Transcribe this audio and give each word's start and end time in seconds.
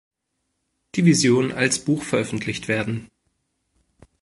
Division 0.97 1.51
als 1.51 1.77
Buch 1.85 2.01
veröffentlicht 2.01 2.67
werden. 2.67 3.11